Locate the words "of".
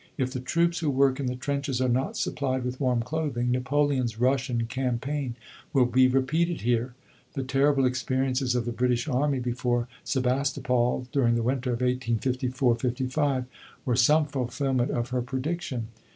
8.55-8.65, 11.69-11.81, 14.89-15.09